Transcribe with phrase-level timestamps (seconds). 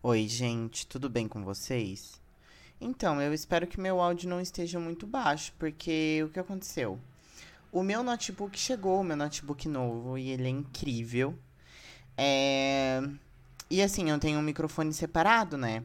[0.00, 2.20] Oi, gente, tudo bem com vocês?
[2.80, 7.00] Então, eu espero que meu áudio não esteja muito baixo, porque o que aconteceu?
[7.72, 11.36] O meu notebook chegou, o meu notebook novo, e ele é incrível.
[12.16, 13.02] É...
[13.68, 15.82] E assim, eu tenho um microfone separado, né?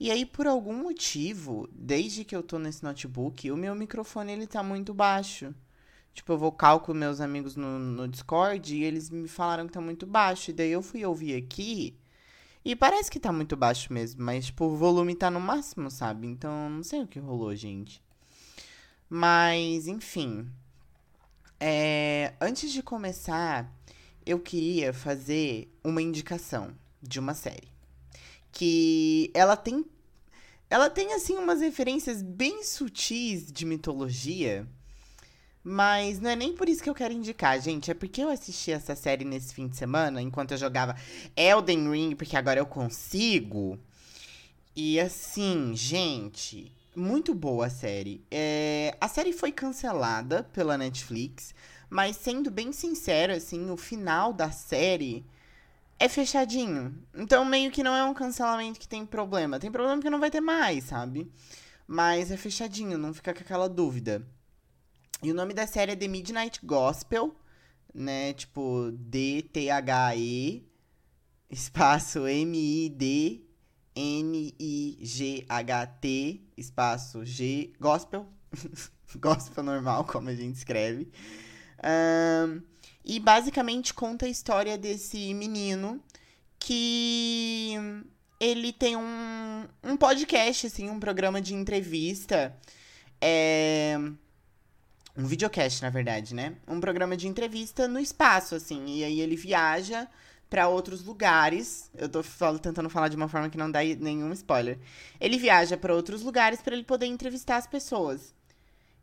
[0.00, 4.46] E aí, por algum motivo, desde que eu tô nesse notebook, o meu microfone ele
[4.46, 5.54] tá muito baixo.
[6.14, 9.80] Tipo, eu vou cálculo meus amigos no, no Discord e eles me falaram que tá
[9.80, 10.50] muito baixo.
[10.50, 11.94] E daí eu fui ouvir aqui
[12.64, 16.28] e parece que tá muito baixo mesmo, mas, tipo, o volume tá no máximo, sabe?
[16.28, 18.02] Então, não sei o que rolou, gente.
[19.08, 20.48] Mas, enfim.
[21.58, 22.34] É...
[22.40, 23.70] Antes de começar,
[24.24, 26.72] eu queria fazer uma indicação
[27.02, 27.68] de uma série.
[28.52, 29.84] Que ela tem.
[30.70, 34.66] Ela tem, assim, umas referências bem sutis de mitologia
[35.64, 37.90] mas não é nem por isso que eu quero indicar, gente.
[37.90, 40.96] É porque eu assisti essa série nesse fim de semana, enquanto eu jogava
[41.36, 43.78] Elden Ring, porque agora eu consigo.
[44.74, 48.24] E assim, gente, muito boa a série.
[48.30, 51.54] É, a série foi cancelada pela Netflix,
[51.88, 55.24] mas sendo bem sincero, assim, o final da série
[55.98, 56.98] é fechadinho.
[57.14, 59.60] Então, meio que não é um cancelamento que tem problema.
[59.60, 61.30] Tem problema que não vai ter mais, sabe?
[61.86, 64.26] Mas é fechadinho, não fica com aquela dúvida.
[65.22, 67.32] E o nome da série é The Midnight Gospel,
[67.94, 68.32] né?
[68.32, 70.66] Tipo, D-T-H-E,
[71.48, 73.44] espaço M-I-D-N-I-G-H-T,
[76.56, 78.26] espaço G, Gospel.
[79.14, 81.08] gospel normal, como a gente escreve.
[81.84, 82.60] Um,
[83.04, 86.02] e basicamente conta a história desse menino
[86.58, 87.76] que
[88.40, 92.58] ele tem um, um podcast, assim, um programa de entrevista.
[93.20, 93.96] É
[95.16, 96.56] um videocast, na verdade, né?
[96.66, 98.84] Um programa de entrevista no espaço, assim.
[98.86, 100.08] E aí ele viaja
[100.48, 101.90] para outros lugares.
[101.96, 104.78] Eu tô falo, tentando falar de uma forma que não dá nenhum spoiler.
[105.20, 108.34] Ele viaja para outros lugares para ele poder entrevistar as pessoas.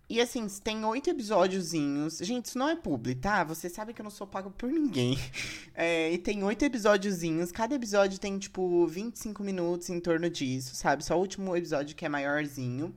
[0.09, 2.17] E assim, tem oito episódiozinhos.
[2.17, 3.43] Gente, isso não é publi, tá?
[3.43, 5.17] Você sabe que eu não sou pago por ninguém.
[5.81, 7.53] É, e tem oito episódiozinhos.
[7.53, 11.05] Cada episódio tem, tipo, 25 minutos em torno disso, sabe?
[11.05, 12.93] Só o último episódio que é maiorzinho.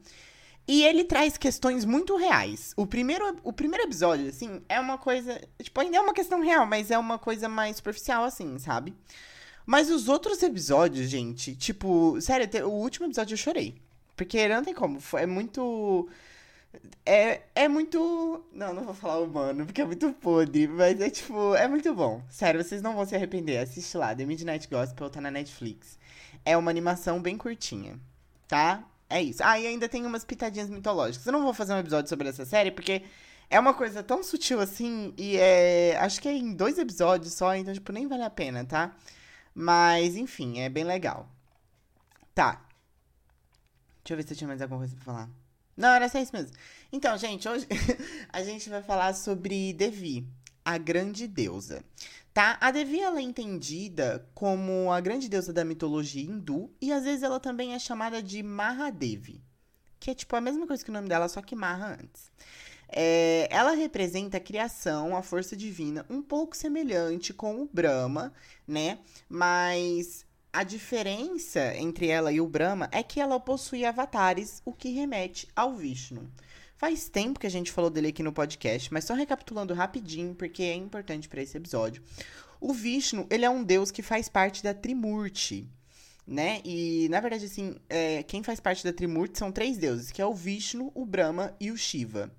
[0.73, 2.73] E ele traz questões muito reais.
[2.79, 5.39] O primeiro, o primeiro episódio, assim, é uma coisa.
[5.63, 8.95] Tipo, ainda é uma questão real, mas é uma coisa mais superficial, assim, sabe?
[9.67, 13.83] Mas os outros episódios, gente, tipo, sério, o último episódio eu chorei.
[14.17, 14.99] Porque não tem como.
[15.13, 16.09] É muito.
[17.05, 18.43] É, é muito.
[18.51, 21.55] Não, não vou falar humano, porque é muito podre, mas é tipo.
[21.55, 22.23] É muito bom.
[22.31, 23.59] Sério, vocês não vão se arrepender.
[23.59, 25.99] Assiste lá, The Midnight Gospel tá na Netflix.
[26.47, 28.01] É uma animação bem curtinha,
[28.49, 28.83] tá?
[29.13, 29.43] É isso.
[29.45, 31.27] Ah, e ainda tem umas pitadinhas mitológicas.
[31.27, 33.03] Eu não vou fazer um episódio sobre essa série, porque
[33.51, 35.99] é uma coisa tão sutil assim, e é.
[35.99, 38.97] Acho que é em dois episódios só, então, tipo, nem vale a pena, tá?
[39.55, 41.29] Mas, enfim, é bem legal.
[42.35, 42.65] Tá.
[44.03, 45.31] Deixa eu ver se eu tinha mais alguma coisa pra falar.
[45.77, 46.57] Não, era só isso mesmo.
[46.91, 47.67] Então, gente, hoje
[48.33, 50.27] a gente vai falar sobre Devi,
[50.65, 51.85] a grande deusa
[52.33, 52.57] tá?
[52.61, 57.23] A Devi ela é entendida como a grande deusa da mitologia hindu e às vezes
[57.23, 59.43] ela também é chamada de Mahadevi,
[60.01, 62.31] que é tipo a mesma coisa que o nome dela, só que Maha antes.
[62.95, 68.35] É, ela representa a criação, a força divina, um pouco semelhante com o Brahma,
[68.67, 68.99] né?
[69.29, 74.91] Mas a diferença entre ela e o Brahma é que ela possui avatares, o que
[74.91, 76.31] remete ao Vishnu.
[76.83, 80.65] Faz tempo que a gente falou dele aqui no podcast, mas só recapitulando rapidinho, porque
[80.65, 82.03] é importante para esse episódio.
[82.61, 85.65] O Vishnu, ele é um deus que faz parte da Trimurti,
[86.27, 86.61] né?
[86.65, 90.27] E, na verdade, assim, é, quem faz parte da Trimurti são três deuses, que é
[90.27, 92.33] o Vishnu, o Brahma e o Shiva.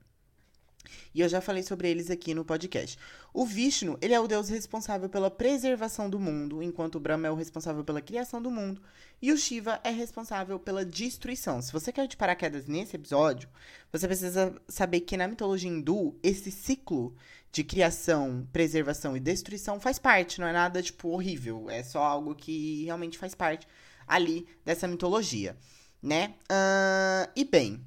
[1.14, 2.98] E eu já falei sobre eles aqui no podcast.
[3.34, 7.32] O Vishnu, ele é o deus responsável pela preservação do mundo, enquanto o Brahma é
[7.32, 8.82] o responsável pela criação do mundo,
[9.22, 11.62] e o Shiva é responsável pela destruição.
[11.62, 13.50] Se você quer de paraquedas nesse episódio,
[13.92, 17.16] você precisa saber que na mitologia hindu, esse ciclo
[17.52, 21.70] de criação, preservação e destruição faz parte, não é nada, tipo, horrível.
[21.70, 23.68] É só algo que realmente faz parte
[24.08, 25.56] ali dessa mitologia,
[26.02, 26.36] né?
[26.52, 27.86] Uh, e bem,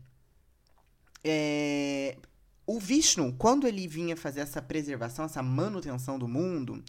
[1.22, 2.16] é,
[2.66, 6.82] o Vishnu, quando ele vinha fazer essa preservação, essa manutenção do mundo,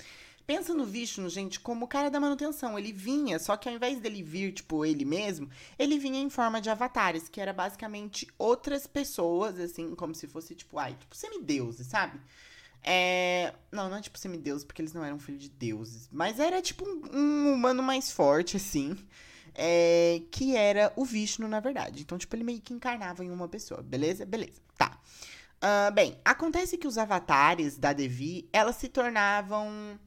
[0.45, 2.79] pensa no Vishnu, gente, como o cara da manutenção.
[2.79, 6.59] Ele vinha, só que ao invés dele vir, tipo, ele mesmo, ele vinha em forma
[6.61, 11.85] de avatares, que era basicamente outras pessoas, assim, como se fosse, tipo, ai, tipo, semideuses,
[11.87, 12.19] sabe?
[12.83, 13.53] É...
[13.71, 16.07] Não, não é tipo semideuses, porque eles não eram filhos de deuses.
[16.11, 18.97] Mas era, tipo, um, um humano mais forte, assim.
[19.53, 20.21] É...
[20.31, 22.01] Que era o Vishnu, na verdade.
[22.01, 23.81] Então, tipo, ele meio que encarnava em uma pessoa.
[23.81, 24.25] Beleza?
[24.25, 24.61] Beleza.
[24.77, 24.97] Tá.
[25.57, 29.99] Uh, bem, acontece que os avatares da Devi, elas se tornavam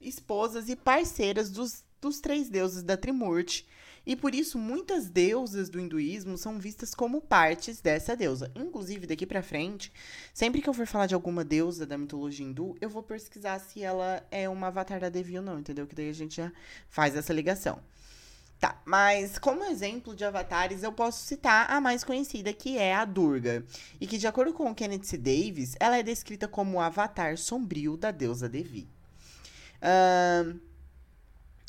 [0.00, 3.66] esposas e parceiras dos, dos três deuses da Trimurti,
[4.04, 8.52] e por isso muitas deusas do hinduísmo são vistas como partes dessa deusa.
[8.54, 9.92] Inclusive, daqui pra frente,
[10.32, 13.82] sempre que eu for falar de alguma deusa da mitologia hindu, eu vou pesquisar se
[13.82, 15.88] ela é uma avatar da Devi ou não, entendeu?
[15.88, 16.52] Que daí a gente já
[16.88, 17.80] faz essa ligação.
[18.58, 23.04] Tá, mas como exemplo de avatares, eu posso citar a mais conhecida, que é a
[23.04, 23.64] Durga.
[24.00, 25.18] E que, de acordo com o Kenneth C.
[25.18, 28.88] Davis, ela é descrita como o avatar sombrio da deusa Devi.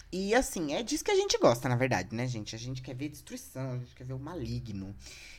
[0.09, 2.55] E assim, é disso que a gente gosta, na verdade, né, gente?
[2.55, 4.95] A gente quer ver destruição, a gente quer ver o maligno.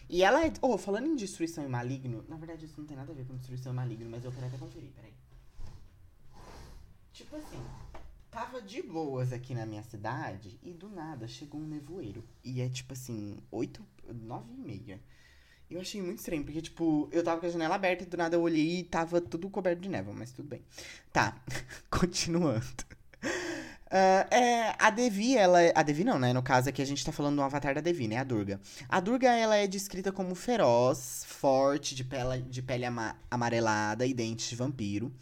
[0.06, 0.52] E ela é.
[0.60, 3.34] Oh, falando em destruição e maligno, na verdade isso não tem nada a ver com
[3.36, 5.12] destruição e maligno, mas eu quero até conferir, peraí.
[7.12, 7.58] Tipo assim,
[8.38, 12.23] tava de boas aqui na minha cidade e do nada chegou um nevoeiro.
[12.44, 15.00] E é tipo assim, 8, 9 e meia.
[15.69, 18.37] Eu achei muito estranho, porque, tipo, eu tava com a janela aberta e do nada
[18.37, 20.62] eu olhei e tava tudo coberto de névoa, mas tudo bem.
[21.12, 21.37] Tá,
[21.90, 22.64] continuando.
[23.25, 26.32] Uh, é, a Devi, ela é, A Devi não, né?
[26.32, 28.19] No caso aqui a gente tá falando do avatar da Devi, né?
[28.19, 28.61] A Durga.
[28.88, 34.14] A Durga, ela é descrita como feroz, forte, de pele, de pele ama amarelada e
[34.14, 35.12] dentes de vampiro.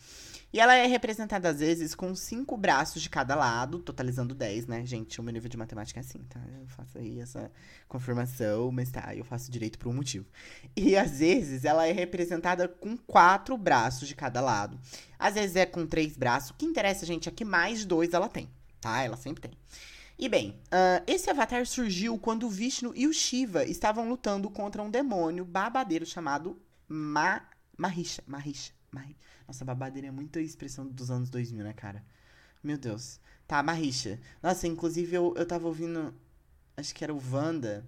[0.52, 4.86] E ela é representada, às vezes, com cinco braços de cada lado, totalizando dez, né?
[4.86, 6.40] Gente, o meu nível de matemática é assim, tá?
[6.60, 7.50] Eu faço aí essa
[7.88, 10.26] confirmação, mas tá, eu faço direito por um motivo.
[10.74, 14.78] E, às vezes, ela é representada com quatro braços de cada lado.
[15.18, 16.50] Às vezes é com três braços.
[16.50, 18.48] O que interessa, gente, é que mais dois ela tem,
[18.80, 19.02] tá?
[19.02, 19.52] Ela sempre tem.
[20.18, 24.82] E bem, uh, esse avatar surgiu quando o Vishnu e o Shiva estavam lutando contra
[24.82, 26.58] um demônio babadeiro chamado
[26.88, 27.42] Ma
[27.76, 28.22] Mahisha.
[28.26, 28.75] Mahisha.
[28.96, 29.16] Mahisha.
[29.46, 32.04] Nossa, babadeira é muita expressão dos anos 2000, né, cara?
[32.62, 33.20] Meu Deus.
[33.46, 34.18] Tá, Marisha.
[34.42, 36.12] Nossa, inclusive eu, eu tava ouvindo.
[36.76, 37.84] Acho que era o Wanda.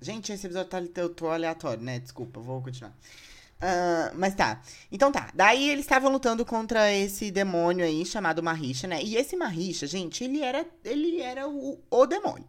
[0.00, 1.98] Gente, esse episódio tá eu tô aleatório, né?
[1.98, 2.92] Desculpa, vou continuar.
[2.92, 4.62] Uh, mas tá.
[4.90, 5.30] Então tá.
[5.34, 9.02] Daí eles estavam lutando contra esse demônio aí chamado Marisha, né?
[9.02, 12.46] E esse Marisha, gente, ele era, ele era o, o demônio.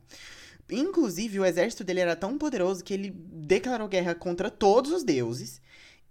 [0.69, 5.61] Inclusive, o exército dele era tão poderoso que ele declarou guerra contra todos os deuses.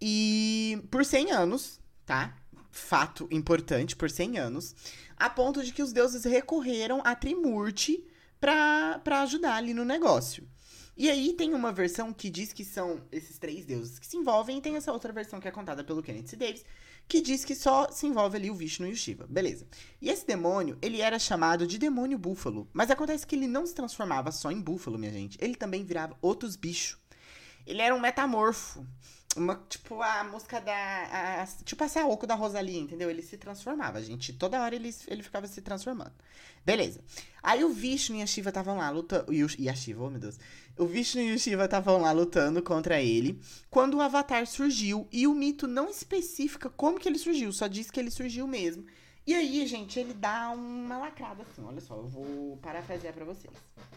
[0.07, 2.37] E por 100 anos, tá?
[2.71, 4.75] Fato importante, por 100 anos,
[5.17, 8.05] a ponto de que os deuses recorreram a Trimurti
[8.39, 10.47] pra ajudar ali no negócio.
[10.95, 14.59] E aí tem uma versão que diz que são esses três deuses que se envolvem,
[14.59, 16.37] e tem essa outra versão que é contada pelo Kenneth.
[16.37, 16.67] Davis,
[17.09, 19.27] que diz que só se envolve ali o Vishnu e o Shiva.
[19.27, 19.67] Beleza.
[20.03, 22.69] E esse demônio, ele era chamado de demônio búfalo.
[22.75, 25.39] Mas acontece que ele não se transformava só em búfalo, minha gente.
[25.41, 26.99] Ele também virava outros bichos.
[27.67, 28.87] Ele era um metamorfo.
[29.37, 31.43] Uma, tipo, a música da.
[31.43, 33.11] A, tipo a Saoko da Rosalia, entendeu?
[33.11, 34.33] Ele se transformava, gente.
[34.33, 36.13] Toda hora ele, ele ficava se transformando.
[36.65, 37.01] Beleza.
[37.43, 39.33] Aí o Vishnu e a Shiva estavam lá lutando.
[39.33, 40.39] E, e a Shiva, oh meu Deus.
[40.79, 43.41] O Vishnu e o Shiva estavam lá lutando contra ele.
[43.71, 45.09] Quando o Avatar surgiu.
[45.13, 48.85] E o mito não especifica como que ele surgiu, só diz que ele surgiu mesmo.
[49.27, 51.65] E aí, gente, ele dá uma lacrada assim.
[51.65, 53.55] Olha só, eu vou parafrasear para vocês.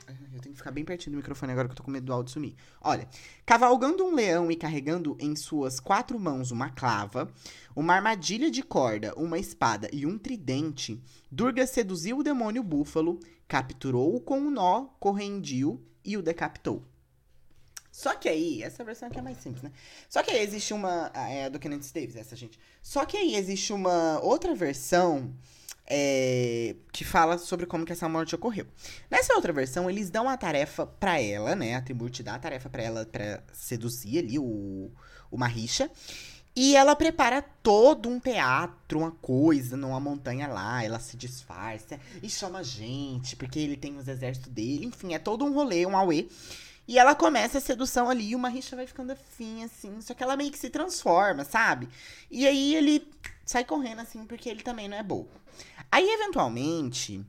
[0.08, 2.14] Eu tenho que ficar bem pertinho do microfone agora que eu tô com medo do
[2.14, 2.56] áudio sumir.
[2.80, 3.10] Olha,
[3.46, 7.30] cavalgando um leão e carregando em suas quatro mãos uma clava,
[7.76, 13.20] uma armadilha de corda, uma espada e um tridente, Durga seduziu o demônio búfalo,
[13.50, 16.82] capturou-o com um nó, correndiu e o decapitou.
[17.98, 19.72] Só que aí, essa versão aqui é mais simples, né?
[20.08, 21.10] Só que aí existe uma.
[21.16, 22.60] Ah, é do Kenneth Davis, essa, gente.
[22.80, 25.34] Só que aí existe uma outra versão
[25.84, 28.68] é, que fala sobre como que essa morte ocorreu.
[29.10, 31.74] Nessa outra versão, eles dão a tarefa para ela, né?
[31.74, 34.92] A Tribute dá a tarefa para ela para seduzir ali o,
[35.32, 35.90] o Marisha.
[36.56, 40.84] E ela prepara todo um teatro, uma coisa, numa montanha lá.
[40.84, 44.86] Ela se disfarça e chama gente, porque ele tem os exércitos dele.
[44.86, 46.28] Enfim, é todo um rolê, um auê.
[46.88, 50.00] E ela começa a sedução ali e uma rixa vai ficando afim, assim.
[50.00, 51.90] Só que ela meio que se transforma, sabe?
[52.32, 53.12] E aí ele
[53.46, 55.30] sai correndo, assim, porque ele também não é bobo.
[55.92, 57.26] Aí, eventualmente.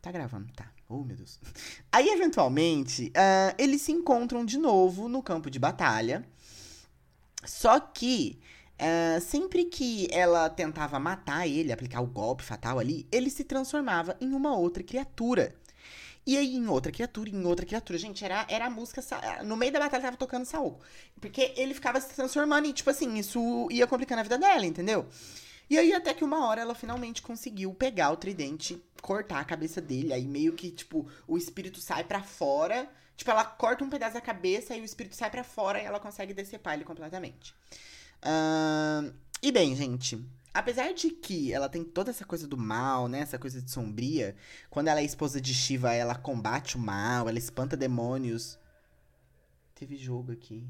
[0.00, 0.70] Tá gravando, tá.
[0.88, 1.38] Oh, meu Deus.
[1.92, 6.26] Aí, eventualmente, uh, eles se encontram de novo no campo de batalha.
[7.44, 8.40] Só que.
[8.80, 14.16] Uh, sempre que ela tentava matar ele, aplicar o golpe fatal ali, ele se transformava
[14.20, 15.52] em uma outra criatura.
[16.28, 17.98] E aí, em outra criatura, em outra criatura.
[17.98, 19.02] Gente, era, era a música.
[19.46, 20.78] No meio da batalha tava tocando Saoko.
[21.18, 25.06] Porque ele ficava se transformando e, tipo assim, isso ia complicando a vida dela, entendeu?
[25.70, 29.80] E aí, até que uma hora ela finalmente conseguiu pegar o tridente, cortar a cabeça
[29.80, 30.12] dele.
[30.12, 32.86] Aí, meio que, tipo, o espírito sai para fora.
[33.16, 35.98] Tipo, ela corta um pedaço da cabeça e o espírito sai para fora e ela
[35.98, 37.54] consegue decepar ele completamente.
[38.22, 40.22] Uh, e bem, gente,
[40.58, 43.20] Apesar de que ela tem toda essa coisa do mal, né?
[43.20, 44.34] Essa coisa de sombria.
[44.68, 48.58] Quando ela é esposa de Shiva, ela combate o mal, ela espanta demônios.
[49.72, 50.68] Teve jogo aqui.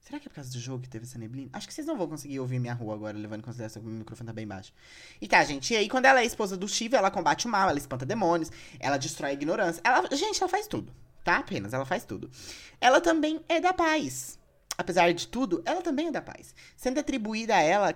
[0.00, 1.48] Será que é por causa do jogo que teve essa neblina?
[1.54, 3.90] Acho que vocês não vão conseguir ouvir minha rua agora, levando em consideração que o
[3.90, 4.70] microfone tá bem baixo.
[5.18, 5.72] E tá, gente.
[5.72, 8.52] E aí, quando ela é esposa do Shiva, ela combate o mal, ela espanta demônios,
[8.78, 9.80] ela destrói a ignorância.
[9.82, 10.92] Ela, gente, ela faz tudo,
[11.24, 11.38] tá?
[11.38, 12.30] Apenas, ela faz tudo.
[12.78, 14.38] Ela também é da paz.
[14.76, 16.54] Apesar de tudo, ela também é da paz.
[16.76, 17.94] Sendo atribuída a ela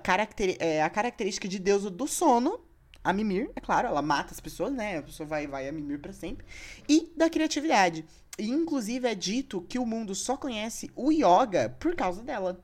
[0.59, 2.61] é, a característica de deusa do sono,
[3.03, 4.99] a Mimir, é claro, ela mata as pessoas, né?
[4.99, 6.45] A pessoa vai, vai a Mimir pra sempre.
[6.89, 8.05] E da criatividade.
[8.39, 12.63] E, inclusive, é dito que o mundo só conhece o yoga por causa dela.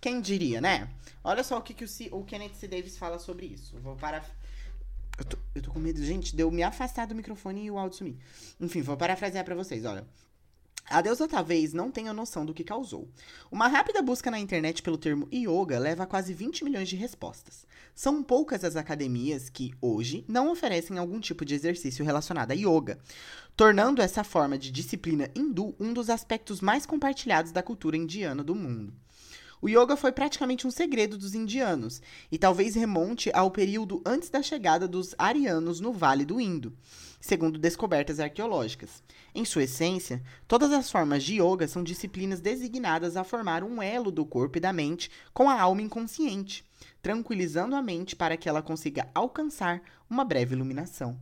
[0.00, 0.88] Quem diria, né?
[1.22, 2.68] Olha só o que, que o, C, o Kenneth C.
[2.68, 3.78] Davis fala sobre isso.
[3.80, 4.24] vou parar.
[5.18, 7.78] Eu tô, eu tô com medo, gente, de eu me afastar do microfone e o
[7.78, 8.16] áudio sumir.
[8.58, 10.06] Enfim, vou parafrasear para vocês, olha.
[10.90, 13.08] A deusa talvez não tenha noção do que causou.
[13.48, 17.64] Uma rápida busca na internet pelo termo yoga leva a quase 20 milhões de respostas.
[17.94, 22.98] São poucas as academias que, hoje, não oferecem algum tipo de exercício relacionado a yoga,
[23.56, 28.56] tornando essa forma de disciplina hindu um dos aspectos mais compartilhados da cultura indiana do
[28.56, 28.92] mundo.
[29.62, 32.00] O yoga foi praticamente um segredo dos indianos
[32.32, 36.72] e talvez remonte ao período antes da chegada dos arianos no Vale do Indo,
[37.20, 39.02] segundo descobertas arqueológicas.
[39.34, 44.10] Em sua essência, todas as formas de yoga são disciplinas designadas a formar um elo
[44.10, 46.64] do corpo e da mente com a alma inconsciente,
[47.02, 51.20] tranquilizando a mente para que ela consiga alcançar uma breve iluminação.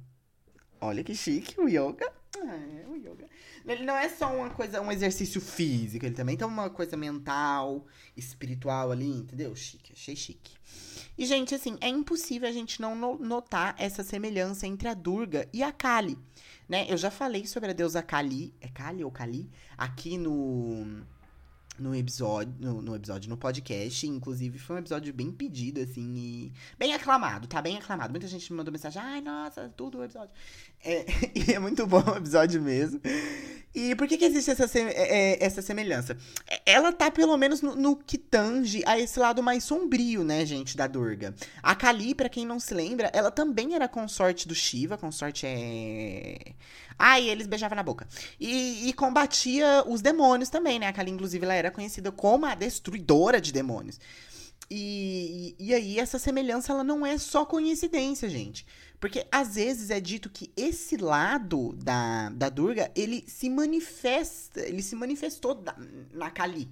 [0.81, 2.18] Olha que chique o yoga.
[2.37, 3.27] É, o yoga.
[3.67, 7.87] Ele não é só uma coisa, um exercício físico, ele também tem uma coisa mental,
[8.17, 9.55] espiritual ali, entendeu?
[9.57, 10.57] Chique, achei chique.
[11.17, 15.63] E, gente, assim, é impossível a gente não notar essa semelhança entre a Durga e
[15.63, 16.19] a Kali,
[16.69, 16.87] né?
[16.89, 19.51] Eu já falei sobre a deusa Kali, é Kali ou Kali?
[19.77, 21.05] Aqui no
[21.79, 24.07] no episódio, no, no, episódio, no podcast.
[24.07, 27.63] Inclusive, foi um episódio bem pedido, assim, e bem aclamado, tá?
[27.63, 28.11] Bem aclamado.
[28.11, 30.31] Muita gente me mandou mensagem, ai, nossa, tudo o episódio.
[30.85, 31.05] É,
[31.35, 33.01] e é muito bom o episódio mesmo.
[33.75, 36.17] E por que, que existe essa, é, é, essa semelhança?
[36.65, 40.77] Ela tá, pelo menos, no, no, que tange a esse lado mais sombrio, né, gente,
[40.77, 41.35] da Durga.
[41.63, 44.97] A Kali, pra quem não se lembra, ela também era consorte do Shiva.
[44.97, 46.55] Consorte é...
[46.99, 48.09] Ai, eles beijavam na boca.
[48.41, 50.89] E, e, combatia os demônios também, né?
[50.89, 54.01] A Kali, inclusive, ela era conhecida como a destruidora de demônios.
[54.71, 58.67] E, e, e aí, essa semelhança, ela não é só coincidência, gente.
[59.01, 64.83] Porque às vezes é dito que esse lado da, da Durga, ele se manifesta, ele
[64.83, 65.77] se manifestou da,
[66.13, 66.69] na Kali.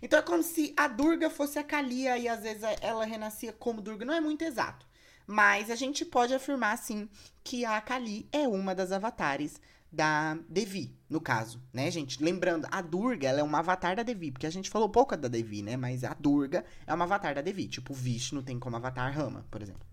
[0.00, 3.82] Então é como se a Durga fosse a Kali e às vezes ela renascia como
[3.82, 4.04] Durga.
[4.04, 4.86] Não é muito exato.
[5.26, 7.08] Mas a gente pode afirmar, sim,
[7.42, 12.22] que a Kali é uma das avatares da Devi, no caso, né, gente?
[12.22, 15.28] Lembrando, a Durga, ela é uma avatar da Devi, porque a gente falou pouco da
[15.28, 15.76] Devi, né?
[15.76, 19.62] Mas a Durga é uma avatar da Devi, tipo, Vishnu tem como avatar Rama, por
[19.62, 19.86] exemplo.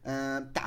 [0.00, 0.59] Uh, tá.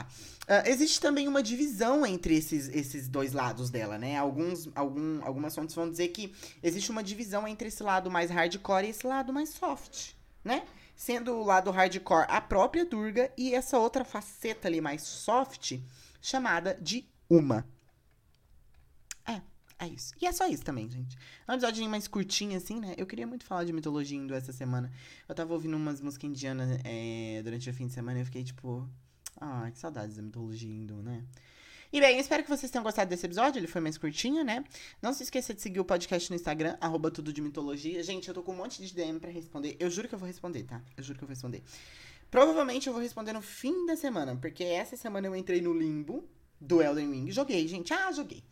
[0.44, 4.18] Uh, existe também uma divisão entre esses, esses dois lados dela, né?
[4.18, 8.86] Alguns, algum, algumas fontes vão dizer que existe uma divisão entre esse lado mais hardcore
[8.86, 10.12] e esse lado mais soft,
[10.44, 10.64] né?
[10.96, 15.80] sendo o lado hardcore a própria Durga e essa outra faceta ali mais soft,
[16.22, 17.68] chamada de Uma.
[19.26, 19.42] É,
[19.80, 20.14] é isso.
[20.22, 21.18] E é só isso também, gente.
[21.48, 22.94] É um episódio mais curtinho, assim, né?
[22.98, 24.92] Eu queria muito falar de mitologia hindu essa semana.
[25.28, 28.44] Eu tava ouvindo umas músicas indianas é, durante o fim de semana e eu fiquei
[28.44, 28.88] tipo.
[29.40, 31.24] Ah, que saudades da mitologia hindu, né?
[31.92, 33.60] E bem, espero que vocês tenham gostado desse episódio.
[33.60, 34.64] Ele foi mais curtinho, né?
[35.00, 38.02] Não se esqueça de seguir o podcast no Instagram, arroba tudo de mitologia.
[38.02, 39.78] Gente, eu tô com um monte de DM para responder.
[39.80, 40.82] Eu juro que eu vou responder, tá?
[40.98, 41.62] Eu juro que eu vou responder.
[42.32, 46.28] Provavelmente eu vou responder no fim da semana, porque essa semana eu entrei no limbo
[46.60, 47.32] do Elden Ring.
[47.32, 47.94] Joguei, gente.
[47.94, 48.44] Ah, joguei.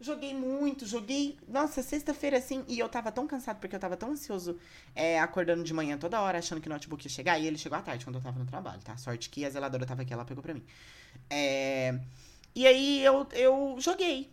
[0.00, 1.36] Joguei muito, joguei.
[1.48, 2.64] Nossa, sexta-feira assim.
[2.68, 4.56] E eu tava tão cansado porque eu tava tão ansioso
[4.94, 7.38] é, acordando de manhã toda hora, achando que o notebook ia chegar.
[7.38, 8.96] E ele chegou à tarde, quando eu tava no trabalho, tá?
[8.96, 10.62] Sorte que a zeladora tava aqui, ela pegou pra mim.
[11.28, 11.98] É.
[12.54, 14.32] E aí eu, eu joguei.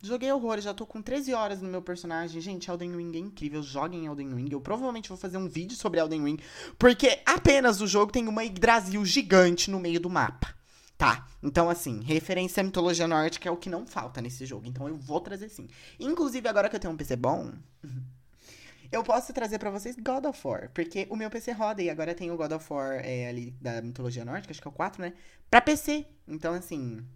[0.00, 2.40] Joguei horrores, já tô com 13 horas no meu personagem.
[2.40, 3.62] Gente, Elden Ring é incrível.
[3.62, 4.48] Joguem Elden Ring.
[4.50, 6.38] Eu provavelmente vou fazer um vídeo sobre Elden Ring.
[6.76, 10.57] Porque apenas o jogo tem uma Yggdrasil gigante no meio do mapa.
[10.98, 14.66] Tá, então assim, referência à mitologia nórdica é o que não falta nesse jogo.
[14.66, 15.68] Então eu vou trazer sim.
[15.98, 17.52] Inclusive, agora que eu tenho um PC bom,
[18.92, 20.70] eu posso trazer para vocês God of War.
[20.74, 23.80] Porque o meu PC roda e agora tem o God of War é, ali da
[23.80, 25.14] mitologia nórdica, acho que é o 4, né?
[25.48, 26.04] Pra PC.
[26.26, 27.06] Então, assim,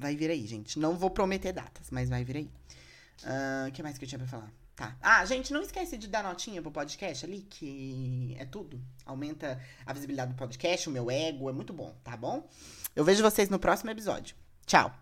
[0.00, 0.78] Vai vir aí, gente.
[0.78, 2.50] Não vou prometer datas, mas vai vir aí.
[3.22, 4.50] O uh, que mais que eu tinha pra falar?
[4.74, 4.96] Tá.
[4.98, 8.80] Ah, gente, não esquece de dar notinha pro podcast ali, que é tudo.
[9.04, 12.48] Aumenta a visibilidade do podcast, o meu ego, é muito bom, tá bom?
[12.94, 14.34] Eu vejo vocês no próximo episódio.
[14.66, 14.92] Tchau!